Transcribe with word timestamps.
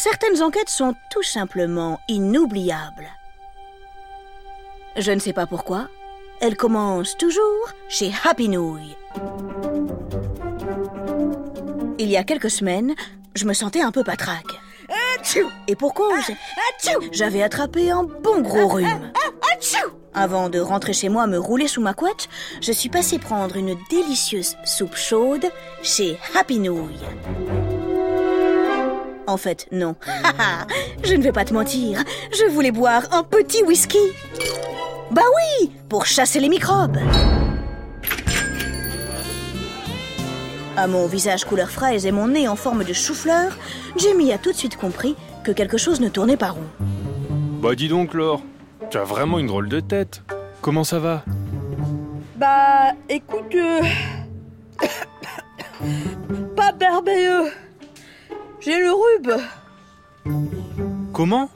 Certaines 0.00 0.44
enquêtes 0.44 0.68
sont 0.68 0.94
tout 1.10 1.24
simplement 1.24 1.98
inoubliables. 2.06 3.08
Je 4.96 5.10
ne 5.10 5.18
sais 5.18 5.32
pas 5.32 5.46
pourquoi, 5.46 5.88
elles 6.40 6.56
commencent 6.56 7.16
toujours 7.16 7.72
chez 7.88 8.12
Happy 8.24 8.48
Nouille. 8.48 8.96
Il 11.98 12.08
y 12.08 12.16
a 12.16 12.22
quelques 12.22 12.48
semaines, 12.48 12.94
je 13.34 13.44
me 13.44 13.52
sentais 13.52 13.80
un 13.80 13.90
peu 13.90 14.04
patraque. 14.04 14.60
Et 15.66 15.74
pour 15.74 15.94
cause, 15.94 16.30
j'avais 17.10 17.42
attrapé 17.42 17.90
un 17.90 18.04
bon 18.04 18.40
gros 18.40 18.68
rhume. 18.68 19.10
Avant 20.14 20.48
de 20.48 20.60
rentrer 20.60 20.92
chez 20.92 21.08
moi 21.08 21.26
me 21.26 21.38
rouler 21.38 21.66
sous 21.66 21.80
ma 21.80 21.92
couette, 21.92 22.28
je 22.62 22.70
suis 22.70 22.88
passée 22.88 23.18
prendre 23.18 23.56
une 23.56 23.76
délicieuse 23.90 24.56
soupe 24.64 24.94
chaude 24.94 25.46
chez 25.82 26.20
Happy 26.36 26.60
Nouille. 26.60 27.00
En 29.28 29.36
fait, 29.36 29.68
non. 29.72 29.94
je 31.04 31.12
ne 31.12 31.22
vais 31.22 31.32
pas 31.32 31.44
te 31.44 31.52
mentir. 31.52 32.02
Je 32.32 32.50
voulais 32.50 32.70
boire 32.70 33.02
un 33.12 33.22
petit 33.22 33.62
whisky. 33.62 33.98
Bah 35.10 35.20
oui, 35.36 35.70
pour 35.90 36.06
chasser 36.06 36.40
les 36.40 36.48
microbes. 36.48 36.96
À 40.78 40.86
mon 40.86 41.06
visage 41.06 41.44
couleur 41.44 41.68
fraise 41.68 42.06
et 42.06 42.10
mon 42.10 42.28
nez 42.28 42.48
en 42.48 42.56
forme 42.56 42.84
de 42.84 42.94
chou-fleur, 42.94 43.52
Jamie 43.98 44.32
a 44.32 44.38
tout 44.38 44.50
de 44.50 44.56
suite 44.56 44.78
compris 44.78 45.14
que 45.44 45.52
quelque 45.52 45.76
chose 45.76 46.00
ne 46.00 46.08
tournait 46.08 46.38
pas 46.38 46.52
rond. 46.52 46.64
Bah 47.60 47.74
dis 47.74 47.88
donc, 47.88 48.14
Laure, 48.14 48.40
tu 48.88 48.96
as 48.96 49.04
vraiment 49.04 49.38
une 49.38 49.48
drôle 49.48 49.68
de 49.68 49.80
tête. 49.80 50.22
Comment 50.62 50.84
ça 50.84 51.00
va? 51.00 51.22
Bah, 52.36 52.92
écoute, 53.10 53.54
euh, 53.54 53.82
pas 56.56 56.72
merveilleux. 56.80 57.50
J'ai 58.60 58.78
le 58.80 58.90
rhume. 58.92 59.40
Comment? 61.12 61.48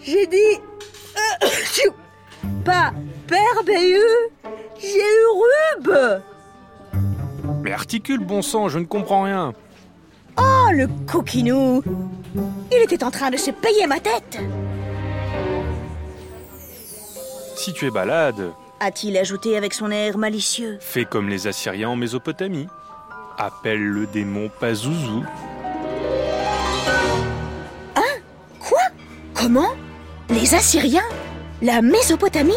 J'ai 0.00 0.26
dit 0.26 0.36
euh, 1.16 1.90
pas 2.64 2.92
merveilleux. 3.30 4.30
J'ai 4.80 4.98
le 4.98 5.82
rhume. 5.84 6.22
Mais 7.62 7.72
articule, 7.72 8.20
bon 8.20 8.42
sang, 8.42 8.68
je 8.68 8.78
ne 8.78 8.84
comprends 8.84 9.22
rien. 9.22 9.52
Oh, 10.38 10.66
le 10.72 10.88
coquinou 11.06 11.82
Il 12.70 12.78
était 12.82 13.04
en 13.04 13.10
train 13.10 13.30
de 13.30 13.36
se 13.36 13.50
payer 13.50 13.86
ma 13.86 14.00
tête 14.00 14.38
Si 17.54 17.72
tu 17.74 17.86
es 17.86 17.90
balade, 17.90 18.50
a-t-il 18.80 19.16
ajouté 19.18 19.56
avec 19.56 19.74
son 19.74 19.90
air 19.90 20.16
malicieux? 20.18 20.78
fais 20.80 21.04
comme 21.04 21.28
les 21.28 21.46
Assyriens 21.46 21.90
en 21.90 21.96
Mésopotamie. 21.96 22.66
Appelle 23.38 23.82
le 23.82 24.06
démon 24.06 24.50
Pazouzou. 24.60 25.22
Comment? 29.42 29.74
Les 30.30 30.54
Assyriens? 30.54 31.02
La 31.62 31.82
Mésopotamie? 31.82 32.52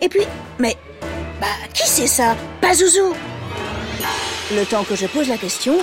Et 0.00 0.08
puis, 0.08 0.22
mais, 0.58 0.74
bah, 1.38 1.46
qui 1.74 1.86
c'est 1.86 2.06
ça? 2.06 2.34
Pazouzou 2.62 3.12
Le 4.54 4.64
temps 4.64 4.84
que 4.84 4.96
je 4.96 5.06
pose 5.06 5.28
la 5.28 5.36
question, 5.36 5.76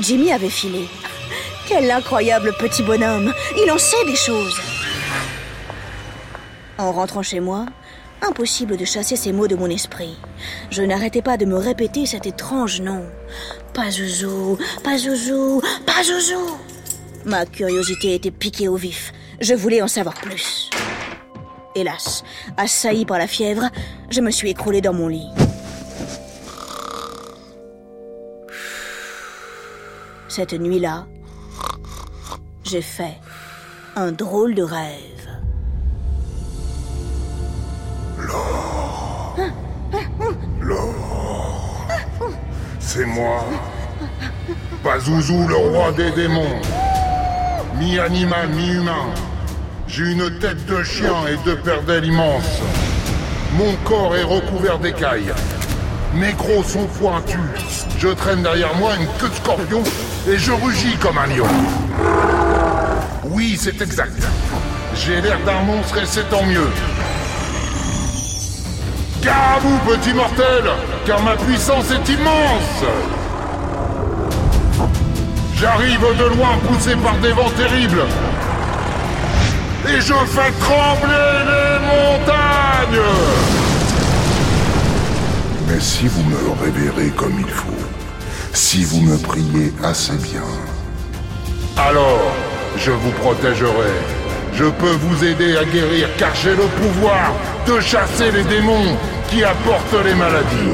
Jimmy 0.00 0.32
avait 0.32 0.48
filé. 0.48 0.86
Quel 1.68 1.90
incroyable 1.90 2.54
petit 2.58 2.82
bonhomme 2.82 3.34
Il 3.62 3.70
en 3.70 3.76
sait 3.76 4.02
des 4.06 4.16
choses 4.16 4.58
En 6.78 6.90
rentrant 6.90 7.22
chez 7.22 7.40
moi, 7.40 7.66
impossible 8.26 8.78
de 8.78 8.86
chasser 8.86 9.14
ces 9.16 9.34
mots 9.34 9.46
de 9.46 9.56
mon 9.56 9.68
esprit. 9.68 10.16
Je 10.70 10.80
n'arrêtais 10.80 11.20
pas 11.20 11.36
de 11.36 11.44
me 11.44 11.56
répéter 11.56 12.06
cet 12.06 12.24
étrange 12.24 12.80
nom. 12.80 13.04
Pazouzou, 13.74 14.56
Pazouzou, 14.82 15.60
Pazouzou 15.84 16.56
Ma 17.26 17.44
curiosité 17.44 18.14
était 18.14 18.30
piquée 18.30 18.68
au 18.68 18.76
vif. 18.76 19.12
Je 19.40 19.54
voulais 19.54 19.82
en 19.82 19.88
savoir 19.88 20.14
plus. 20.14 20.70
Hélas, 21.74 22.24
assailli 22.56 23.04
par 23.04 23.18
la 23.18 23.26
fièvre, 23.28 23.70
je 24.10 24.20
me 24.20 24.30
suis 24.30 24.50
écroulé 24.50 24.80
dans 24.80 24.92
mon 24.92 25.06
lit. 25.08 25.28
Cette 30.28 30.54
nuit-là, 30.54 31.06
j'ai 32.64 32.82
fait 32.82 33.16
un 33.96 34.12
drôle 34.12 34.54
de 34.54 34.62
rêve. 34.62 35.18
C'est 42.80 43.04
moi, 43.04 43.44
Pazouzou, 44.82 45.46
le 45.46 45.56
roi 45.56 45.92
des 45.92 46.10
démons. 46.12 46.60
Mi-animal, 47.78 48.48
mi-humain. 48.48 49.06
J'ai 49.86 50.10
une 50.10 50.30
tête 50.40 50.66
de 50.66 50.82
chien 50.82 51.14
et 51.30 51.36
deux 51.44 51.56
paires 51.56 51.82
d'ailes 51.82 52.06
immenses. 52.06 52.60
Mon 53.54 53.72
corps 53.84 54.16
est 54.16 54.24
recouvert 54.24 54.78
d'écailles. 54.78 55.32
Mes 56.12 56.32
crocs 56.32 56.64
sont 56.66 56.86
pointus. 56.86 57.86
Je 57.98 58.08
traîne 58.08 58.42
derrière 58.42 58.74
moi 58.76 58.92
une 58.98 59.06
queue 59.18 59.28
de 59.28 59.34
scorpion 59.34 59.82
et 60.28 60.36
je 60.36 60.50
rugis 60.50 60.96
comme 60.96 61.18
un 61.18 61.26
lion. 61.28 61.46
Oui, 63.24 63.56
c'est 63.60 63.80
exact. 63.80 64.22
J'ai 64.94 65.20
l'air 65.20 65.38
d'un 65.46 65.62
monstre 65.62 65.98
et 65.98 66.06
c'est 66.06 66.28
tant 66.28 66.44
mieux. 66.44 66.70
Gare 69.22 69.56
à 69.56 69.58
vous, 69.60 69.78
petit 69.90 70.14
mortel, 70.14 70.64
car 71.06 71.22
ma 71.22 71.36
puissance 71.36 71.90
est 71.92 72.12
immense. 72.12 73.17
J'arrive 75.60 76.00
de 76.16 76.24
loin 76.36 76.56
poussé 76.68 76.94
par 77.02 77.16
des 77.16 77.32
vents 77.32 77.50
terribles. 77.50 78.04
Et 79.88 80.00
je 80.00 80.14
fais 80.14 80.52
trembler 80.60 81.34
les 81.50 81.78
montagnes 81.86 83.04
Mais 85.66 85.80
si 85.80 86.06
vous 86.06 86.22
me 86.22 86.62
révérez 86.64 87.10
comme 87.10 87.40
il 87.40 87.50
faut, 87.50 87.72
si 88.52 88.84
vous 88.84 89.00
me 89.00 89.16
priez 89.16 89.72
assez 89.82 90.16
bien, 90.18 90.46
alors 91.76 92.32
je 92.76 92.92
vous 92.92 93.10
protégerai. 93.12 93.94
Je 94.54 94.64
peux 94.64 94.96
vous 95.02 95.24
aider 95.24 95.56
à 95.56 95.64
guérir 95.64 96.08
car 96.18 96.34
j'ai 96.36 96.54
le 96.54 96.66
pouvoir 96.66 97.32
de 97.68 97.80
chasser 97.80 98.30
les 98.30 98.44
démons 98.44 98.96
qui 99.28 99.44
apportent 99.44 100.04
les 100.04 100.14
maladies. 100.14 100.72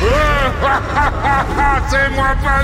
C'est 1.90 2.10
moi 2.10 2.34
pas 2.42 2.60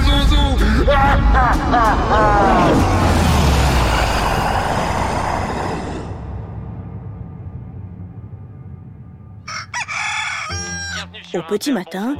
Au 11.38 11.42
petit 11.42 11.72
matin, 11.72 12.14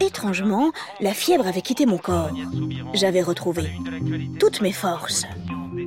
étrangement, 0.00 0.72
la 1.00 1.12
fièvre 1.12 1.46
avait 1.46 1.62
quitté 1.62 1.86
mon 1.86 1.98
corps. 1.98 2.30
J'avais 2.92 3.22
retrouvé 3.22 3.70
toutes 4.38 4.60
mes 4.60 4.72
forces. 4.72 5.24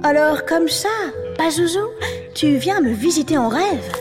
Alors, 0.03 0.45
comme 0.45 0.67
ça, 0.67 0.89
Pazouzou, 1.37 1.89
tu 2.35 2.57
viens 2.57 2.81
me 2.81 2.93
visiter 2.93 3.37
en 3.37 3.49
rêve 3.49 3.91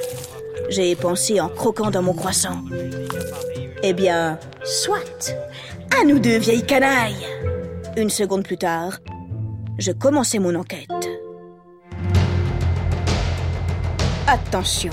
J'ai 0.68 0.96
pensé 0.96 1.40
en 1.40 1.48
croquant 1.48 1.90
dans 1.90 2.02
mon 2.02 2.12
croissant. 2.12 2.62
Eh 3.82 3.92
bien, 3.92 4.38
soit. 4.64 5.34
À 6.00 6.04
nous 6.04 6.18
deux, 6.18 6.38
vieilles 6.38 6.66
canailles. 6.66 7.26
Une 7.96 8.10
seconde 8.10 8.42
plus 8.42 8.58
tard, 8.58 8.98
je 9.78 9.92
commençais 9.92 10.38
mon 10.38 10.54
enquête. 10.54 10.90
Attention, 14.26 14.90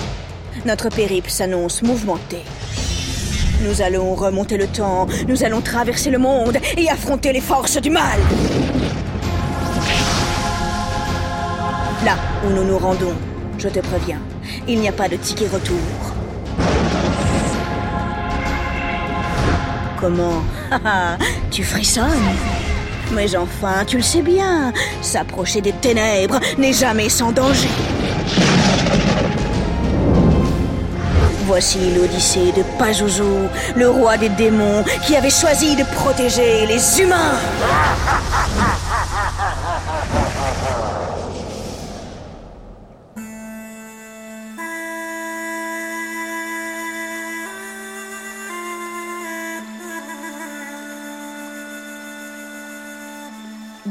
notre 0.66 0.90
périple 0.90 1.30
s'annonce 1.30 1.82
mouvementé. 1.82 2.44
Nous 3.64 3.82
allons 3.82 4.14
remonter 4.14 4.58
le 4.58 4.68
temps, 4.68 5.08
nous 5.28 5.44
allons 5.44 5.62
traverser 5.62 6.12
le 6.12 6.20
monde 6.20 6.58
et 6.78 6.90
affronter 6.90 7.34
les 7.34 7.42
forces 7.42 7.78
du 7.78 7.90
mal. 7.90 8.20
Là 12.06 12.16
où 12.46 12.50
nous 12.50 12.64
nous 12.64 12.78
rendons, 12.78 13.16
je 13.58 13.70
te 13.70 13.80
préviens, 13.80 14.20
il 14.68 14.80
n'y 14.80 14.88
a 14.88 14.92
pas 14.92 15.08
de 15.08 15.16
ticket 15.16 15.48
retour. 15.48 15.78
Comment? 20.00 20.44
Tu 21.52 21.64
frissonnes 21.64 22.08
Mais 23.12 23.36
enfin, 23.36 23.86
tu 23.86 23.98
le 23.98 24.04
sais 24.04 24.22
bien, 24.22 24.74
s'approcher 25.02 25.62
des 25.62 25.72
ténèbres 25.74 26.40
n'est 26.58 26.74
jamais 26.74 27.10
sans 27.10 27.32
danger. 27.32 27.70
Voici 31.46 31.78
l'Odyssée 31.96 32.52
de 32.58 32.64
Pazuzu, 32.80 33.48
le 33.76 33.90
roi 33.90 34.18
des 34.18 34.30
démons 34.30 34.84
qui 35.06 35.16
avait 35.16 35.30
choisi 35.30 35.76
de 35.76 35.84
protéger 35.84 36.66
les 36.66 37.02
humains. 37.02 37.38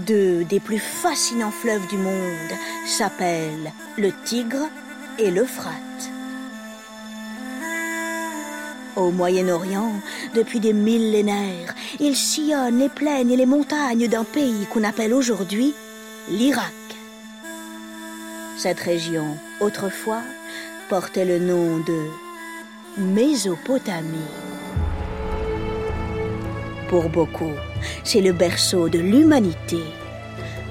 Deux 0.02 0.44
des 0.44 0.60
plus 0.60 0.78
fascinants 0.78 1.50
fleuves 1.50 1.86
du 1.88 1.96
monde 1.96 2.52
s'appellent 2.86 3.72
le 3.96 4.10
Tigre 4.24 4.68
et 5.18 5.30
l'Euphrate. 5.30 5.72
Au 8.96 9.10
Moyen-Orient, 9.10 9.92
depuis 10.34 10.60
des 10.60 10.72
millénaires, 10.72 11.74
il 11.98 12.14
sillonne 12.14 12.78
les 12.78 12.88
plaines 12.88 13.30
et 13.30 13.36
les 13.36 13.46
montagnes 13.46 14.08
d'un 14.08 14.24
pays 14.24 14.66
qu'on 14.70 14.84
appelle 14.84 15.14
aujourd'hui 15.14 15.74
l'Irak. 16.28 16.72
Cette 18.58 18.80
région, 18.80 19.36
autrefois, 19.60 20.22
portait 20.88 21.24
le 21.24 21.38
nom 21.38 21.78
de 21.78 22.06
Mésopotamie. 22.98 24.18
Pour 26.88 27.08
beaucoup, 27.08 27.52
c'est 28.04 28.20
le 28.20 28.32
berceau 28.32 28.88
de 28.88 28.98
l'humanité. 28.98 29.78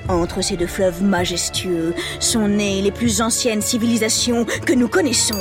Entre 0.10 0.42
ces 0.42 0.58
deux 0.58 0.68
fleuves 0.68 1.04
majestueux 1.04 1.94
sont 2.19 2.48
nées 2.48 2.81
les 2.81 2.92
plus 2.92 3.22
anciennes 3.22 3.62
civilisations 3.62 4.46
que 4.66 4.74
nous 4.74 4.88
connaissons. 4.88 5.40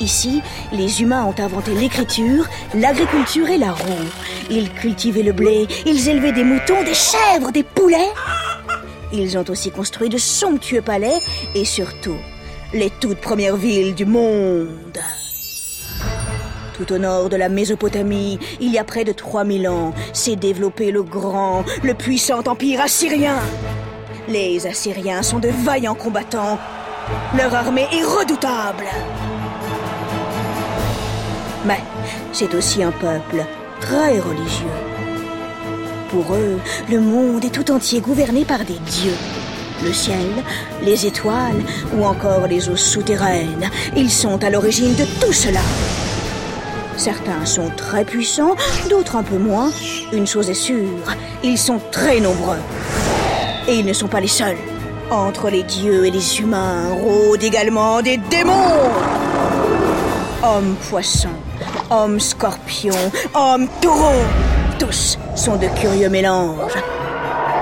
Ici, 0.00 0.42
les 0.72 1.02
humains 1.02 1.24
ont 1.24 1.34
inventé 1.38 1.74
l'écriture, 1.74 2.46
l'agriculture 2.74 3.48
et 3.48 3.58
la 3.58 3.72
roue. 3.72 4.08
Ils 4.48 4.72
cultivaient 4.72 5.24
le 5.24 5.32
blé, 5.32 5.66
ils 5.86 6.08
élevaient 6.08 6.32
des 6.32 6.44
moutons, 6.44 6.84
des 6.84 6.94
chèvres, 6.94 7.50
des 7.50 7.64
poulets. 7.64 8.12
Ils 9.12 9.36
ont 9.36 9.44
aussi 9.48 9.70
construit 9.70 10.08
de 10.08 10.18
somptueux 10.18 10.82
palais 10.82 11.18
et 11.54 11.64
surtout 11.64 12.16
les 12.72 12.90
toutes 13.00 13.20
premières 13.20 13.56
villes 13.56 13.94
du 13.94 14.04
monde. 14.04 14.98
Tout 16.78 16.92
au 16.92 16.98
nord 16.98 17.28
de 17.28 17.34
la 17.34 17.48
Mésopotamie, 17.48 18.38
il 18.60 18.70
y 18.70 18.78
a 18.78 18.84
près 18.84 19.02
de 19.02 19.10
3000 19.10 19.68
ans, 19.68 19.92
s'est 20.12 20.36
développé 20.36 20.92
le 20.92 21.02
grand, 21.02 21.64
le 21.82 21.92
puissant 21.92 22.38
empire 22.46 22.80
assyrien. 22.80 23.40
Les 24.28 24.64
Assyriens 24.64 25.24
sont 25.24 25.40
de 25.40 25.48
vaillants 25.48 25.96
combattants. 25.96 26.56
Leur 27.36 27.52
armée 27.52 27.88
est 27.92 28.04
redoutable. 28.04 28.84
Mais 31.66 31.80
c'est 32.32 32.54
aussi 32.54 32.84
un 32.84 32.92
peuple 32.92 33.44
très 33.80 34.20
religieux. 34.20 34.68
Pour 36.10 36.32
eux, 36.32 36.60
le 36.88 37.00
monde 37.00 37.44
est 37.44 37.50
tout 37.50 37.72
entier 37.72 38.00
gouverné 38.00 38.44
par 38.44 38.60
des 38.60 38.78
dieux. 38.78 39.18
Le 39.84 39.92
ciel, 39.92 40.28
les 40.84 41.06
étoiles 41.06 41.64
ou 41.96 42.04
encore 42.04 42.46
les 42.46 42.68
eaux 42.68 42.76
souterraines, 42.76 43.68
ils 43.96 44.12
sont 44.12 44.44
à 44.44 44.50
l'origine 44.50 44.94
de 44.94 45.04
tout 45.20 45.32
cela. 45.32 45.62
Certains 46.98 47.46
sont 47.46 47.70
très 47.76 48.04
puissants, 48.04 48.56
d'autres 48.90 49.14
un 49.14 49.22
peu 49.22 49.38
moins. 49.38 49.70
Une 50.12 50.26
chose 50.26 50.50
est 50.50 50.54
sûre, 50.54 51.14
ils 51.44 51.56
sont 51.56 51.80
très 51.92 52.18
nombreux. 52.18 52.58
Et 53.68 53.76
ils 53.76 53.86
ne 53.86 53.92
sont 53.92 54.08
pas 54.08 54.18
les 54.18 54.26
seuls. 54.26 54.56
Entre 55.08 55.48
les 55.48 55.62
dieux 55.62 56.06
et 56.06 56.10
les 56.10 56.40
humains 56.40 56.88
rôdent 56.92 57.44
également 57.44 58.02
des 58.02 58.16
démons. 58.16 58.90
Hommes 60.42 60.74
poissons, 60.90 61.28
hommes 61.88 62.18
scorpions, 62.18 63.12
hommes 63.32 63.68
taureaux. 63.80 64.24
Tous 64.80 65.18
sont 65.36 65.56
de 65.56 65.68
curieux 65.80 66.08
mélanges. 66.08 66.72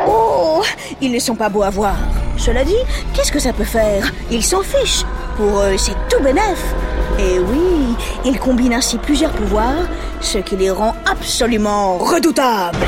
Oh, 0.09 0.63
ils 1.03 1.13
ne 1.13 1.19
sont 1.19 1.35
pas 1.35 1.51
beaux 1.51 1.63
à 1.63 1.71
voir. 1.71 1.97
Cela 2.39 2.65
dit, 2.65 2.75
qu'est-ce 3.13 3.33
que 3.33 3.39
ça 3.39 3.53
peut 3.53 3.65
faire? 3.65 4.11
Ils 4.31 4.45
s'en 4.45 4.63
fichent. 4.63 5.05
Pour 5.37 5.61
eux, 5.61 5.77
c'est 5.77 5.96
Et 6.27 7.39
oui, 7.39 7.95
ils 8.25 8.41
combinent 8.41 8.75
ainsi 8.75 8.99
plusieurs 8.99 9.31
pouvoirs, 9.31 9.87
ce 10.21 10.39
qui 10.39 10.57
les 10.57 10.71
rend 10.71 10.97
absolument 11.09 11.99
redoutables. 11.99 12.85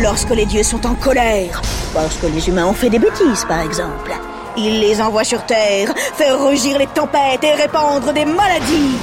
Lorsque 0.00 0.30
les 0.30 0.46
dieux 0.46 0.62
sont 0.62 0.86
en 0.86 0.94
colère, 0.94 1.60
parce 1.92 2.16
que 2.16 2.26
les 2.26 2.48
humains 2.48 2.64
ont 2.64 2.72
fait 2.72 2.88
des 2.88 2.98
bêtises, 2.98 3.44
par 3.44 3.60
exemple, 3.60 4.12
ils 4.56 4.80
les 4.80 5.02
envoient 5.02 5.24
sur 5.24 5.44
Terre, 5.44 5.92
faire 5.96 6.42
rugir 6.42 6.78
les 6.78 6.86
tempêtes 6.86 7.44
et 7.44 7.52
répandre 7.52 8.10
des 8.14 8.24
maladies. 8.24 8.96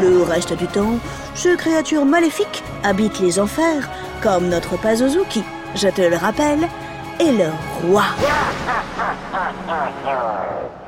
Le 0.00 0.24
reste 0.24 0.54
du 0.54 0.66
temps, 0.66 0.98
ces 1.36 1.54
créatures 1.56 2.04
maléfiques 2.04 2.64
habitent 2.82 3.20
les 3.20 3.38
enfers, 3.38 3.88
comme 4.20 4.48
notre 4.48 4.76
Pazuzu 4.76 5.20
qui, 5.30 5.44
je 5.76 5.88
te 5.88 6.02
le 6.02 6.16
rappelle, 6.16 6.68
est 7.20 7.32
le 7.32 7.50
roi. 7.86 8.02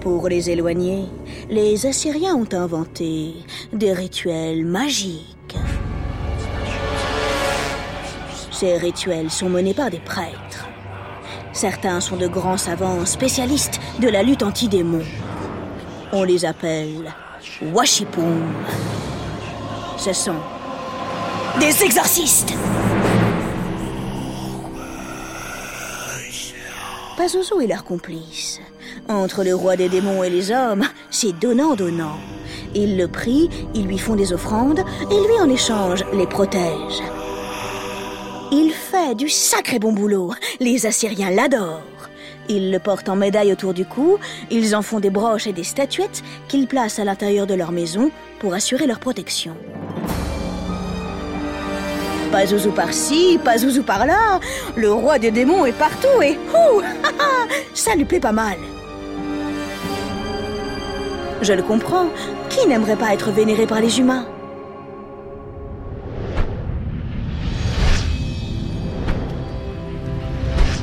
Pour 0.00 0.30
les 0.30 0.48
éloigner, 0.48 1.04
les 1.50 1.84
Assyriens 1.84 2.34
ont 2.34 2.48
inventé 2.54 3.34
des 3.70 3.92
rituels 3.92 4.64
magiques. 4.64 5.56
Ces 8.50 8.78
rituels 8.78 9.30
sont 9.30 9.50
menés 9.50 9.74
par 9.74 9.90
des 9.90 9.98
prêtres. 9.98 10.68
Certains 11.52 12.00
sont 12.00 12.16
de 12.16 12.28
grands 12.28 12.56
savants 12.56 13.04
spécialistes 13.04 13.78
de 14.00 14.08
la 14.08 14.22
lutte 14.22 14.42
anti-démons. 14.42 15.04
On 16.12 16.22
les 16.22 16.46
appelle 16.46 17.12
Washipum. 17.60 18.54
Ce 19.98 20.14
sont 20.14 20.40
des 21.60 21.84
exorcistes. 21.84 22.54
Pazuzu 27.18 27.62
est 27.62 27.66
leur 27.66 27.84
complice. 27.84 28.60
Entre 29.10 29.42
le 29.42 29.56
roi 29.56 29.74
des 29.74 29.88
démons 29.88 30.22
et 30.22 30.30
les 30.30 30.52
hommes, 30.52 30.84
c'est 31.10 31.36
donnant-donnant. 31.36 32.16
Ils 32.76 32.96
le 32.96 33.08
prient, 33.08 33.50
ils 33.74 33.84
lui 33.88 33.98
font 33.98 34.14
des 34.14 34.32
offrandes, 34.32 34.84
et 35.10 35.26
lui, 35.26 35.40
en 35.40 35.50
échange, 35.50 36.04
les 36.12 36.28
protège. 36.28 37.02
Il 38.52 38.70
fait 38.70 39.16
du 39.16 39.28
sacré 39.28 39.80
bon 39.80 39.92
boulot. 39.92 40.32
Les 40.60 40.86
Assyriens 40.86 41.30
l'adorent. 41.30 41.82
Ils 42.48 42.70
le 42.70 42.78
portent 42.78 43.08
en 43.08 43.16
médaille 43.16 43.50
autour 43.50 43.74
du 43.74 43.84
cou, 43.84 44.18
ils 44.48 44.76
en 44.76 44.82
font 44.82 45.00
des 45.00 45.10
broches 45.10 45.48
et 45.48 45.52
des 45.52 45.64
statuettes 45.64 46.22
qu'ils 46.46 46.68
placent 46.68 47.00
à 47.00 47.04
l'intérieur 47.04 47.48
de 47.48 47.54
leur 47.54 47.72
maison 47.72 48.12
pour 48.38 48.54
assurer 48.54 48.86
leur 48.86 49.00
protection. 49.00 49.56
Pas 52.30 52.46
zouzou 52.46 52.70
par-ci, 52.70 53.40
pas 53.44 53.58
zouzou 53.58 53.82
par-là, 53.82 54.38
le 54.76 54.92
roi 54.92 55.18
des 55.18 55.32
démons 55.32 55.66
est 55.66 55.76
partout 55.76 56.22
et 56.22 56.38
ouh, 56.54 56.80
ça 57.74 57.96
lui 57.96 58.04
plaît 58.04 58.20
pas 58.20 58.30
mal. 58.30 58.56
Je 61.42 61.54
le 61.54 61.62
comprends, 61.62 62.06
qui 62.50 62.66
n'aimerait 62.68 62.96
pas 62.96 63.14
être 63.14 63.30
vénéré 63.30 63.66
par 63.66 63.80
les 63.80 63.98
humains? 63.98 64.26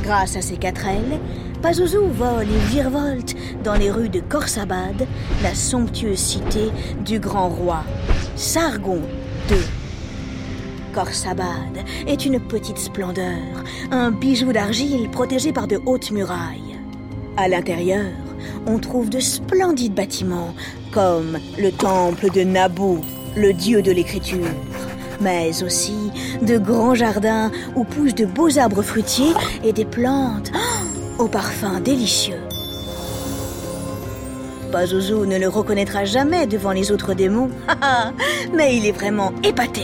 Grâce 0.04 0.36
à 0.36 0.42
ses 0.42 0.58
quatre 0.58 0.88
ailes, 0.88 1.20
Pazuzu 1.62 1.98
vole 1.98 2.44
et 2.44 2.72
virevolte 2.72 3.36
dans 3.64 3.76
les 3.76 3.92
rues 3.92 4.10
de 4.10 4.20
Khorsabad, 4.20 5.06
la 5.44 5.54
somptueuse 5.54 6.18
cité 6.18 6.72
du 7.06 7.20
grand 7.20 7.50
roi, 7.50 7.84
Sargon 8.36 9.02
II. 9.52 9.58
Khorsabad 10.94 11.84
est 12.08 12.26
une 12.26 12.40
petite 12.40 12.80
splendeur, 12.80 13.64
un 13.92 14.10
bijou 14.12 14.54
d'argile 14.54 15.10
protégé 15.12 15.52
par 15.52 15.68
de 15.68 15.80
hautes 15.86 16.10
murailles. 16.10 16.80
À 17.36 17.48
l'intérieur, 17.48 18.06
on 18.66 18.80
trouve 18.80 19.10
de 19.10 19.20
splendides 19.20 19.94
bâtiments, 19.94 20.54
comme 20.92 21.40
le 21.58 21.72
temple 21.72 22.30
de 22.32 22.42
Nabu, 22.42 23.00
le 23.36 23.54
dieu 23.54 23.82
de 23.82 23.92
l'écriture, 23.92 24.48
mais 25.22 25.64
aussi 25.64 26.12
de 26.42 26.58
grands 26.58 26.96
jardins 26.96 27.52
où 27.76 27.84
poussent 27.84 28.16
de 28.16 28.26
beaux 28.26 28.58
arbres 28.58 28.82
fruitiers 28.82 29.34
et 29.64 29.74
des 29.74 29.86
plantes 29.86 30.52
oh, 30.54 31.24
au 31.24 31.28
parfum 31.28 31.80
délicieux. 31.80 32.42
Pazuzu 34.72 35.26
ne 35.26 35.38
le 35.38 35.48
reconnaîtra 35.48 36.06
jamais 36.06 36.46
devant 36.46 36.72
les 36.72 36.92
autres 36.92 37.14
démons, 37.14 37.50
mais 38.54 38.76
il 38.76 38.86
est 38.86 38.92
vraiment 38.92 39.34
épaté. 39.44 39.84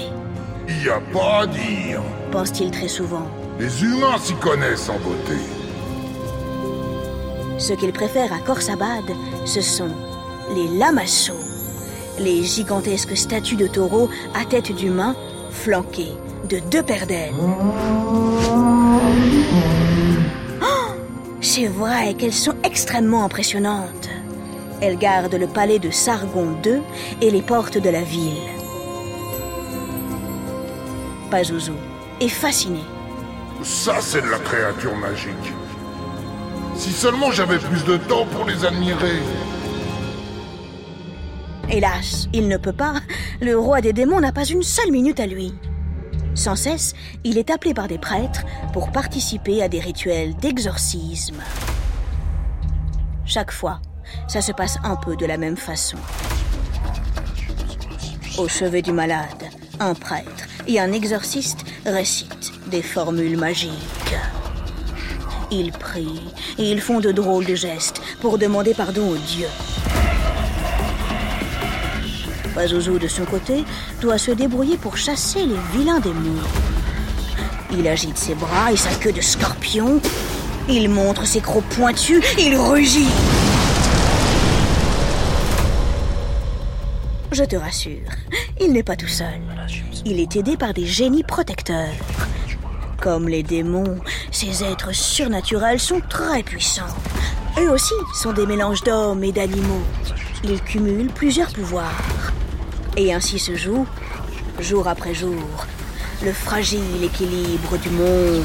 Y 0.68 0.90
a 0.90 1.00
pas 1.14 1.42
à 1.42 1.48
dire. 1.48 2.02
Pense-t-il 2.32 2.72
très 2.72 2.88
souvent. 2.88 3.28
Les 3.60 3.84
humains 3.84 4.18
s'y 4.18 4.34
connaissent 4.36 4.90
en 4.90 5.00
beauté. 5.00 5.38
Ce 7.58 7.74
qu'il 7.74 7.92
préfère 7.92 8.34
à 8.34 8.40
Khorsabad, 8.40 9.06
ce 9.46 9.62
sont 9.62 9.92
les 10.56 10.68
lamassos, 10.78 11.34
les 12.20 12.44
gigantesques 12.44 13.16
statues 13.16 13.56
de 13.56 13.68
taureaux 13.68 14.10
à 14.36 14.46
tête 14.46 14.72
d'humain 14.76 15.16
flanquées 15.52 16.14
de 16.50 16.60
deux 16.60 16.84
paires 16.84 17.08
d'ailes. 17.08 17.34
Oh, 20.62 20.66
C'est 21.42 21.68
vrai 21.68 22.14
qu'elles 22.16 22.34
sont 22.34 22.56
extrêmement 22.64 23.24
impressionnantes. 23.24 24.10
Elles 24.82 24.98
gardent 24.98 25.36
le 25.36 25.48
palais 25.48 25.80
de 25.80 25.92
Sargon 25.92 26.58
II 26.66 26.82
et 27.22 27.32
les 27.32 27.42
portes 27.42 27.78
de 27.78 27.90
la 27.90 28.02
ville. 28.02 28.34
Pazuzu 31.32 31.72
est 32.20 32.28
fasciné. 32.28 32.82
Ça, 33.64 33.96
c'est 34.02 34.22
de 34.22 34.30
la 34.30 34.40
créature 34.40 34.96
magique. 34.98 35.54
Si 36.76 36.92
seulement 36.92 37.32
j'avais 37.32 37.60
plus 37.60 37.84
de 37.86 37.98
temps 37.98 38.26
pour 38.26 38.46
les 38.46 38.66
admirer. 38.66 39.20
Hélas, 41.70 42.28
il 42.34 42.48
ne 42.48 42.58
peut 42.58 42.74
pas. 42.74 42.96
Le 43.42 43.58
roi 43.58 43.82
des 43.82 43.94
démons 43.94 44.20
n'a 44.20 44.32
pas 44.32 44.46
une 44.46 44.64
seule 44.64 44.92
minute 44.92 45.20
à 45.20 45.28
lui. 45.28 45.54
Sans 46.36 46.56
cesse, 46.56 46.94
il 47.24 47.38
est 47.38 47.52
appelé 47.52 47.74
par 47.74 47.88
des 47.88 47.98
prêtres 47.98 48.44
pour 48.74 48.92
participer 48.92 49.62
à 49.62 49.70
des 49.70 49.80
rituels 49.80 50.36
d'exorcisme. 50.36 51.42
Chaque 53.26 53.52
fois, 53.52 53.80
ça 54.28 54.42
se 54.42 54.52
passe 54.52 54.78
un 54.84 54.96
peu 54.96 55.16
de 55.16 55.26
la 55.26 55.38
même 55.38 55.58
façon. 55.58 55.98
Au 58.38 58.48
chevet 58.48 58.82
du 58.82 58.92
malade, 58.92 59.50
un 59.80 59.94
prêtre 59.94 60.48
et 60.68 60.80
un 60.80 60.92
exorciste 60.92 61.66
récitent 61.86 62.52
des 62.68 62.82
formules 62.82 63.38
magiques. 63.38 63.72
Ils 65.56 65.72
prient 65.72 66.20
et 66.58 66.72
ils 66.72 66.82
font 66.82 67.00
de 67.00 67.12
drôles 67.12 67.46
de 67.46 67.54
gestes 67.54 68.02
pour 68.22 68.40
demander 68.40 68.74
pardon 68.74 69.12
au 69.12 69.18
Dieu. 69.18 69.46
Pazuzu, 72.56 72.98
de 72.98 73.08
son 73.08 73.26
côté, 73.26 73.64
doit 74.02 74.18
se 74.18 74.32
débrouiller 74.32 74.78
pour 74.78 74.98
chasser 74.98 75.46
les 75.46 75.78
vilains 75.78 76.00
démons. 76.00 76.42
Il 77.72 77.88
agite 77.88 78.18
ses 78.18 78.34
bras 78.34 78.72
et 78.72 78.78
sa 78.78 78.90
queue 78.96 79.12
de 79.12 79.22
scorpion. 79.22 80.02
Il 80.68 80.90
montre 80.90 81.28
ses 81.28 81.40
crocs 81.40 81.64
pointus. 81.66 82.26
Il 82.40 82.58
rugit. 82.58 83.10
Je 87.32 87.44
te 87.44 87.56
rassure, 87.56 88.10
il 88.60 88.74
n'est 88.74 88.84
pas 88.84 88.96
tout 88.96 89.08
seul. 89.08 89.42
Il 90.04 90.20
est 90.20 90.36
aidé 90.36 90.58
par 90.58 90.74
des 90.74 90.88
génies 90.88 91.24
protecteurs. 91.24 91.94
Comme 93.04 93.28
les 93.28 93.44
démons, 93.44 94.00
ces 94.32 94.64
êtres 94.64 94.96
surnaturels 94.96 95.82
sont 95.82 96.00
très 96.08 96.42
puissants. 96.42 96.96
Eux 97.60 97.70
aussi 97.70 97.94
sont 98.14 98.32
des 98.32 98.46
mélanges 98.46 98.82
d'hommes 98.82 99.26
et 99.26 99.34
d'animaux. 99.34 99.84
Ils 100.46 100.62
cumulent 100.62 101.12
plusieurs 101.12 101.52
pouvoirs. 101.52 102.32
Et 102.96 103.14
ainsi 103.14 103.40
se 103.40 103.58
joue, 103.58 103.86
jour 104.62 104.88
après 104.88 105.14
jour, 105.14 105.36
le 106.24 106.32
fragile 106.32 107.04
équilibre 107.04 107.78
du 107.78 107.90
monde. 107.90 108.42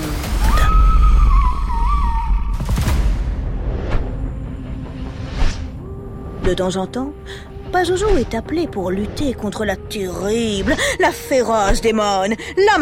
De 6.43 6.55
temps 6.55 6.75
en 6.75 6.88
temps, 6.88 7.12
Pazuzu 7.71 8.07
est 8.19 8.35
appelé 8.35 8.67
pour 8.67 8.91
lutter 8.91 9.35
contre 9.35 9.65
la 9.65 9.77
terrible, 9.77 10.75
la 10.99 11.12
féroce 11.12 11.81
démone, 11.81 12.35
la. 12.57 12.77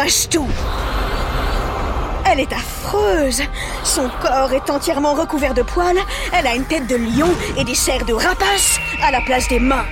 Elle 2.29 2.41
est 2.41 2.53
affreuse. 2.53 3.43
Son 3.85 4.09
corps 4.21 4.53
est 4.53 4.71
entièrement 4.71 5.15
recouvert 5.15 5.55
de 5.55 5.63
poils. 5.63 5.99
Elle 6.33 6.47
a 6.47 6.55
une 6.55 6.65
tête 6.65 6.87
de 6.87 6.97
lion 6.97 7.31
et 7.57 7.65
des 7.65 7.75
serres 7.75 8.05
de 8.05 8.15
rapace 8.15 8.79
à 9.03 9.11
la 9.11 9.21
place 9.21 9.49
des 9.49 9.61
mains. 9.61 9.85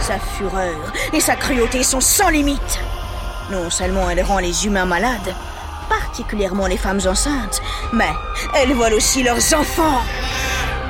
Sa 0.00 0.18
fureur 0.18 0.92
et 1.12 1.20
sa 1.20 1.36
cruauté 1.36 1.82
sont 1.82 2.00
sans 2.00 2.30
limite. 2.30 2.80
Non 3.50 3.70
seulement 3.70 4.08
elle 4.08 4.22
rend 4.22 4.38
les 4.38 4.66
humains 4.66 4.84
malades, 4.84 5.34
particulièrement 5.88 6.66
les 6.66 6.76
femmes 6.76 7.00
enceintes, 7.04 7.60
mais 7.92 8.10
elle 8.54 8.72
vole 8.74 8.94
aussi 8.94 9.22
leurs 9.22 9.54
enfants. 9.54 10.00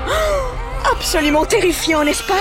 Oh, 0.07 0.91
absolument 0.93 1.45
terrifiant, 1.45 2.05
n'est-ce 2.05 2.25
pas? 2.25 2.35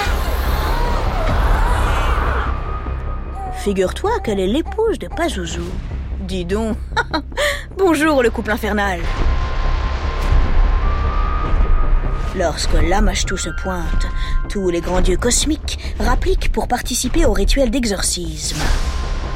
Figure-toi 3.63 4.19
qu'elle 4.23 4.39
est 4.39 4.47
l'épouse 4.47 4.99
de 4.99 5.07
Pazuzu. 5.07 5.61
Dis 6.21 6.45
donc. 6.45 6.77
Bonjour 7.79 8.21
le 8.21 8.29
couple 8.29 8.51
infernal. 8.51 8.99
Lorsque 12.35 12.73
Lamashtu 12.73 13.37
se 13.37 13.49
pointe, 13.63 14.05
tous 14.49 14.69
les 14.69 14.81
grands 14.81 14.99
dieux 14.99 15.15
cosmiques 15.15 15.79
rappliquent 15.97 16.51
pour 16.51 16.67
participer 16.67 17.25
au 17.25 17.31
rituel 17.31 17.71
d'exorcisme. 17.71 18.57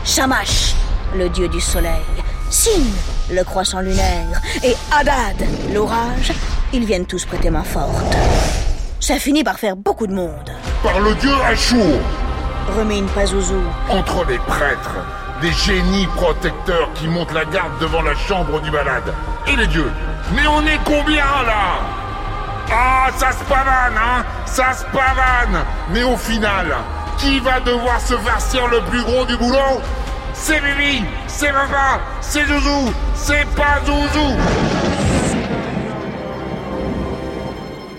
Shamash, 0.04 0.76
le 1.16 1.30
dieu 1.30 1.48
du 1.48 1.62
soleil, 1.62 2.04
Sin, 2.50 2.84
le 3.32 3.44
croissant 3.44 3.80
lunaire, 3.80 4.42
et 4.62 4.76
Hadad, 4.92 5.38
l'orage, 5.74 6.34
ils 6.74 6.86
viennent 6.86 7.06
tous 7.06 7.24
prêter 7.26 7.50
main 7.50 7.64
forte. 7.64 8.14
Ça 9.00 9.16
finit 9.16 9.46
par 9.46 9.58
faire 9.58 9.78
beaucoup 9.78 10.06
de 10.06 10.14
monde. 10.14 10.52
Par 10.84 11.00
le 11.00 11.16
dieu 11.16 11.34
Ashur, 11.46 11.98
Remine 12.78 13.06
Pazuzu. 13.08 13.56
entre 13.90 14.26
les 14.30 14.38
prêtres, 14.38 14.98
des 15.44 15.52
génies 15.52 16.08
protecteurs 16.16 16.90
qui 16.96 17.06
montent 17.06 17.34
la 17.34 17.44
garde 17.44 17.78
devant 17.82 18.02
la 18.02 18.16
chambre 18.16 18.62
du 18.62 18.72
malade. 18.72 19.14
Et 19.46 19.58
les 19.58 19.68
dieux. 19.68 19.92
Mais 20.34 20.48
on 20.48 20.62
est 20.62 20.80
combien 20.86 21.26
là? 21.46 21.82
Ah, 22.72 23.10
ça 23.18 23.34
se 23.34 23.44
pavane, 23.44 23.98
hein? 23.98 24.24
Ça 24.46 24.72
se 24.72 24.86
pavane 24.86 25.66
Mais 25.92 26.04
au 26.04 26.16
final, 26.16 26.68
qui 27.18 27.42
va 27.42 27.60
devoir 27.60 28.00
se 28.00 28.14
farcir 28.16 28.66
le 28.70 28.80
plus 28.90 29.04
gros 29.04 29.26
du 29.26 29.36
boulot? 29.36 29.82
C'est 30.34 30.62
Bibi, 30.62 31.04
c'est 31.28 31.52
Papa, 31.52 32.00
c'est 32.22 32.46
Zouzou, 32.46 32.94
c'est 33.14 33.46
pas 33.54 33.82
Zouzou 33.86 34.38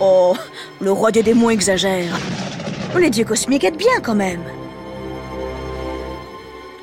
Oh, 0.00 0.34
le 0.80 0.92
roi 0.92 1.10
des 1.10 1.22
démons 1.22 1.50
exagère. 1.50 2.18
Les 2.98 3.10
dieux 3.10 3.24
cosmiques 3.26 3.64
aident 3.64 3.76
bien 3.76 4.00
quand 4.02 4.14
même. 4.14 4.40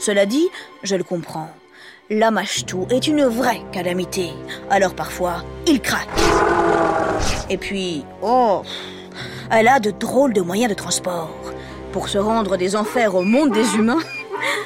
Cela 0.01 0.25
dit, 0.25 0.50
je 0.81 0.96
le 0.96 1.03
comprends. 1.03 1.51
Lamashtu 2.10 2.77
est 2.89 3.05
une 3.05 3.24
vraie 3.25 3.62
calamité. 3.72 4.31
Alors 4.72 4.96
parfois, 4.96 5.43
il 5.67 5.79
craque. 5.79 6.10
Et 7.51 7.58
puis, 7.58 8.03
oh, 8.24 8.63
elle 9.51 9.67
a 9.67 9.79
de 9.79 9.91
drôles 9.91 10.34
de 10.34 10.41
moyens 10.41 10.72
de 10.72 10.75
transport. 10.75 11.29
Pour 11.91 12.10
se 12.10 12.17
rendre 12.17 12.58
des 12.58 12.75
enfers 12.75 13.13
au 13.13 13.22
monde 13.22 13.51
des 13.51 13.75
humains, 13.75 14.01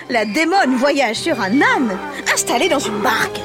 la 0.10 0.24
démone 0.24 0.77
voyage 0.77 1.18
sur 1.18 1.42
un 1.42 1.62
âne 1.62 1.98
installé 2.34 2.70
dans 2.70 2.80
une 2.80 3.01
barque. 3.01 3.42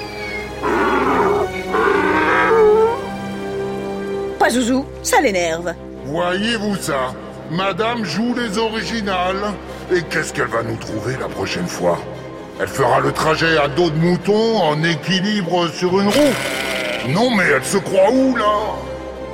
Pas 4.38 4.50
Zouzou, 4.50 4.86
ça 5.02 5.20
l'énerve. 5.20 5.74
Voyez-vous 6.04 6.76
ça? 6.76 7.12
Madame 7.50 8.04
joue 8.04 8.32
les 8.36 8.58
originales. 8.58 9.54
Et 9.92 10.02
qu'est-ce 10.02 10.32
qu'elle 10.32 10.46
va 10.46 10.62
nous 10.62 10.76
trouver 10.76 11.16
la 11.18 11.26
prochaine 11.28 11.66
fois? 11.66 11.98
Elle 12.60 12.68
fera 12.68 13.00
le 13.00 13.10
trajet 13.10 13.58
à 13.58 13.66
dos 13.66 13.90
de 13.90 13.96
mouton 13.96 14.58
en 14.58 14.82
équilibre 14.84 15.68
sur 15.68 15.98
une 15.98 16.08
roue 16.08 16.34
Non 17.08 17.34
mais 17.34 17.44
elle 17.44 17.64
se 17.64 17.78
croit 17.78 18.10
où 18.12 18.36
là? 18.36 18.74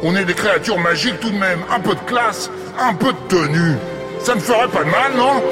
On 0.03 0.17
est 0.17 0.25
des 0.25 0.35
créatures 0.35 0.79
magiques 0.79 1.21
tout 1.21 1.31
de 1.31 1.37
même. 1.37 1.61
Un 1.71 1.81
peu 1.81 1.95
de 1.95 2.01
classe, 2.01 2.51
un 2.79 2.95
peu 2.95 3.13
de 3.13 3.19
tenue. 3.29 3.77
Ça 4.21 4.35
ne 4.35 4.41
ferait 4.41 4.69
pas 4.69 4.85
de 4.85 4.91
mal, 4.91 5.15
non? 5.15 5.43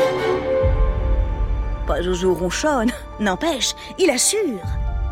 Pas 1.86 2.02
Zouzou 2.02 2.34
ronchonne. 2.34 2.90
N'empêche, 3.20 3.74
il 3.98 4.10
assure. 4.10 4.60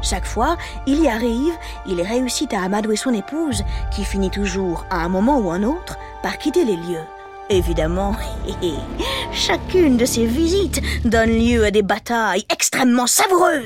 Chaque 0.00 0.26
fois, 0.26 0.56
il 0.87 1.02
y 1.02 1.08
arrive, 1.08 1.52
il 1.87 2.00
réussit 2.02 2.52
à 2.54 2.62
amadouer 2.62 2.96
son 2.96 3.12
épouse, 3.12 3.62
qui 3.94 4.04
finit 4.04 4.30
toujours, 4.30 4.84
à 4.90 5.04
un 5.04 5.08
moment 5.08 5.38
ou 5.38 5.50
un 5.50 5.62
autre, 5.62 5.96
par 6.22 6.38
quitter 6.38 6.64
les 6.64 6.76
lieux. 6.76 7.06
Évidemment, 7.52 8.16
chacune 9.35 9.99
de 9.99 10.06
ces 10.06 10.25
visites 10.25 10.80
donne 11.04 11.38
lieu 11.38 11.66
à 11.66 11.71
des 11.71 11.82
batailles 11.82 12.47
extrêmement 12.50 13.06
savoureuses. 13.06 13.62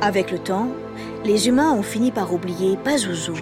Avec 0.00 0.30
le 0.30 0.38
temps, 0.38 0.68
les 1.24 1.48
humains 1.48 1.72
ont 1.72 1.82
fini 1.82 2.10
par 2.10 2.32
oublier 2.32 2.76
Pazuzu. 2.76 3.32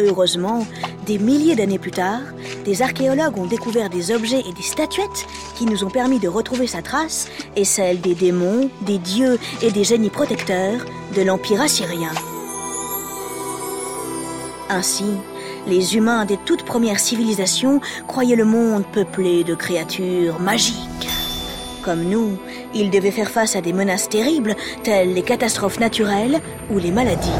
Heureusement, 0.00 0.64
des 1.06 1.18
milliers 1.18 1.56
d'années 1.56 1.78
plus 1.78 1.90
tard, 1.90 2.20
des 2.64 2.82
archéologues 2.82 3.38
ont 3.38 3.46
découvert 3.46 3.90
des 3.90 4.12
objets 4.12 4.42
et 4.48 4.52
des 4.52 4.62
statuettes 4.62 5.26
qui 5.56 5.64
nous 5.64 5.84
ont 5.84 5.90
permis 5.90 6.20
de 6.20 6.28
retrouver 6.28 6.66
sa 6.66 6.82
trace 6.82 7.28
et 7.56 7.64
celle 7.64 8.00
des 8.00 8.14
démons, 8.14 8.70
des 8.82 8.98
dieux 8.98 9.38
et 9.62 9.72
des 9.72 9.84
génies 9.84 10.10
protecteurs 10.10 10.84
de 11.16 11.22
l'Empire 11.22 11.62
assyrien. 11.62 12.12
Ainsi, 14.70 15.06
les 15.66 15.96
humains 15.96 16.26
des 16.26 16.38
toutes 16.44 16.64
premières 16.64 17.00
civilisations 17.00 17.80
croyaient 18.06 18.36
le 18.36 18.44
monde 18.44 18.84
peuplé 18.92 19.42
de 19.42 19.54
créatures 19.54 20.40
magiques. 20.40 21.08
Comme 21.82 22.04
nous, 22.04 22.38
ils 22.74 22.90
devaient 22.90 23.10
faire 23.10 23.30
face 23.30 23.56
à 23.56 23.60
des 23.60 23.72
menaces 23.72 24.08
terribles 24.08 24.54
telles 24.82 25.14
les 25.14 25.22
catastrophes 25.22 25.80
naturelles 25.80 26.40
ou 26.70 26.78
les 26.78 26.90
maladies. 26.90 27.30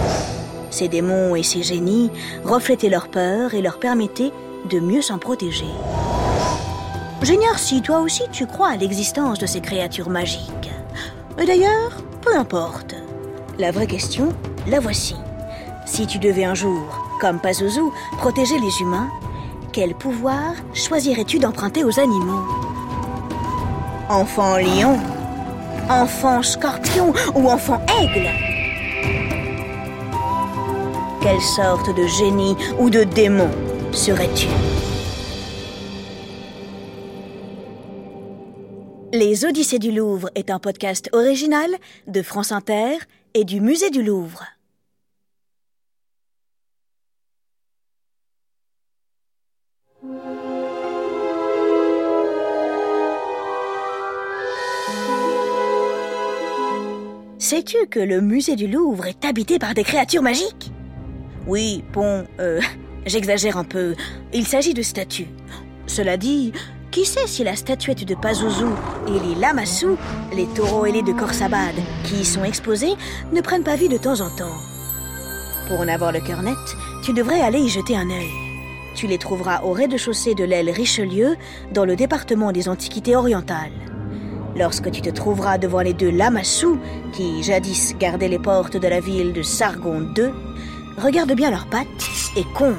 Ces 0.71 0.89
démons 0.89 1.35
et 1.35 1.43
ces 1.43 1.63
génies 1.63 2.11
reflétaient 2.45 2.89
leur 2.89 3.09
peur 3.09 3.55
et 3.55 3.63
leur 3.63 3.79
permettaient 3.79 4.33
de 4.71 4.81
mieux 4.81 5.03
s'en 5.03 5.19
protéger. 5.19 5.67
J'ignore 7.23 7.59
si 7.59 7.83
toi 7.83 8.01
aussi 8.01 8.23
tu 8.31 8.47
crois 8.47 8.71
à 8.71 8.77
l'existence 8.77 9.39
de 9.39 9.47
ces 9.47 9.61
créatures 9.61 10.11
magiques. 10.11 10.71
Et 11.39 11.47
d'ailleurs, 11.47 11.93
peu 12.23 12.37
importe. 12.37 12.95
La 13.59 13.71
vraie 13.71 13.87
question, 13.87 14.29
la 14.67 14.81
voici. 14.81 15.17
Si 15.87 16.07
tu 16.07 16.19
devais 16.19 16.45
un 16.45 16.55
jour, 16.55 16.85
comme 17.21 17.41
Pazuzu, 17.41 17.81
protéger 18.19 18.59
les 18.59 18.83
humains, 18.83 19.09
quel 19.73 19.95
pouvoir 19.95 20.53
choisirais-tu 20.75 21.39
d'emprunter 21.39 21.83
aux 21.83 21.99
animaux? 21.99 22.45
Enfant 24.09 24.57
lion 24.57 24.99
Enfant 25.91 26.43
scorpion 26.43 27.15
ou 27.35 27.49
enfant 27.49 27.81
aigle 27.99 28.29
Quelle 31.23 31.41
sorte 31.41 31.97
de 31.97 32.07
génie 32.07 32.55
ou 32.79 32.91
de 32.91 33.05
démon 33.05 33.49
serais-tu? 33.93 34.49
Les 39.15 39.47
Odyssées 39.47 39.79
du 39.79 39.91
Louvre 39.91 40.29
est 40.35 40.51
un 40.51 40.59
podcast 40.59 41.09
original 41.15 41.71
de 42.07 42.21
France 42.21 42.53
Inter 42.53 42.99
et 43.33 43.45
du 43.45 43.63
Musée 43.63 43.89
du 43.89 44.03
Louvre. 44.03 44.45
Sais-tu 57.41 57.87
que 57.87 58.01
le 58.01 58.21
musée 58.21 58.57
du 58.57 58.67
Louvre 58.67 59.07
est 59.07 59.25
habité 59.25 59.61
par 59.61 59.73
des 59.73 59.85
créatures 59.85 60.23
magiques? 60.23 60.73
Oui, 61.47 61.85
bon, 61.93 62.27
euh, 62.41 62.61
j'exagère 63.07 63.57
un 63.57 63.63
peu. 63.63 63.95
Il 64.35 64.45
s'agit 64.45 64.75
de 64.75 64.83
statues. 64.83 65.29
Cela 65.87 66.17
dit, 66.17 66.53
qui 66.91 67.05
sait 67.05 67.29
si 67.29 67.45
la 67.45 67.55
statuette 67.55 68.05
de 68.05 68.17
Pazuzu 68.17 68.65
et 69.07 69.21
les 69.21 69.41
Lamassu, 69.41 69.87
les 70.35 70.47
taureaux 70.47 70.85
ailés 70.85 71.03
de 71.03 71.13
Khorsabad, 71.13 71.77
qui 72.03 72.23
y 72.23 72.25
sont 72.25 72.43
exposés, 72.43 72.95
ne 73.33 73.41
prennent 73.41 73.63
pas 73.63 73.77
vie 73.77 73.89
de 73.89 73.99
temps 73.99 74.21
en 74.21 74.35
temps? 74.37 74.59
Pour 75.69 75.79
en 75.79 75.87
avoir 75.87 76.11
le 76.11 76.21
cœur 76.21 76.43
net, 76.43 76.59
tu 77.05 77.13
devrais 77.13 77.41
aller 77.41 77.61
y 77.61 77.69
jeter 77.69 77.97
un 77.97 78.11
œil. 78.11 78.31
Tu 78.97 79.07
les 79.07 79.19
trouveras 79.19 79.63
au 79.63 79.73
rez-de-chaussée 79.73 80.35
de 80.35 80.43
l'aile 80.43 80.71
Richelieu, 80.71 81.37
dans 81.73 81.85
le 81.85 81.95
département 81.95 82.51
des 82.51 82.69
Antiquités 82.69 83.15
orientales. 83.15 83.88
Lorsque 84.57 84.91
tu 84.91 85.03
te 85.03 85.11
trouveras 85.11 85.59
devant 85.59 85.81
les 85.81 85.93
deux 85.93 86.11
Lamassu, 86.11 86.79
qui 87.13 87.43
jadis 87.43 87.95
gardaient 87.99 88.29
les 88.29 88.39
portes 88.39 88.77
de 88.77 88.89
la 88.89 89.01
ville 89.01 89.33
de 89.33 89.43
Sargon 89.43 90.09
II, 90.17 90.31
regarde 90.97 91.33
bien 91.33 91.51
leurs 91.51 91.67
pattes 91.67 91.87
et 92.37 92.45
compte. 92.55 92.75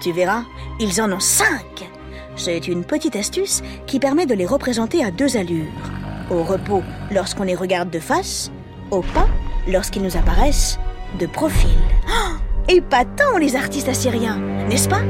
Tu 0.00 0.12
verras, 0.12 0.42
ils 0.80 1.00
en 1.00 1.12
ont 1.12 1.20
cinq. 1.20 1.88
C'est 2.36 2.66
une 2.68 2.84
petite 2.84 3.16
astuce 3.16 3.62
qui 3.86 3.98
permet 3.98 4.26
de 4.26 4.34
les 4.34 4.46
représenter 4.46 5.04
à 5.04 5.10
deux 5.10 5.36
allures. 5.36 5.64
Au 6.30 6.42
repos 6.42 6.82
lorsqu'on 7.10 7.44
les 7.44 7.54
regarde 7.54 7.90
de 7.90 7.98
face, 7.98 8.50
au 8.90 9.00
pas 9.00 9.28
lorsqu'ils 9.68 10.02
nous 10.02 10.16
apparaissent 10.16 10.78
de 11.18 11.26
profil. 11.26 11.70
Oh, 12.08 12.34
épatant 12.68 13.38
les 13.38 13.56
artistes 13.56 13.88
assyriens, 13.88 14.38
n'est-ce 14.68 14.88
pas? 14.88 15.02